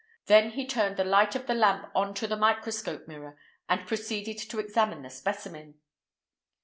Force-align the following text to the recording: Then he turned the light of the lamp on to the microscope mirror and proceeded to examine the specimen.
Then 0.25 0.49
he 0.53 0.65
turned 0.65 0.97
the 0.97 1.03
light 1.03 1.35
of 1.35 1.45
the 1.45 1.53
lamp 1.53 1.91
on 1.93 2.15
to 2.15 2.25
the 2.25 2.35
microscope 2.35 3.07
mirror 3.07 3.37
and 3.69 3.85
proceeded 3.85 4.39
to 4.49 4.57
examine 4.57 5.03
the 5.03 5.11
specimen. 5.11 5.75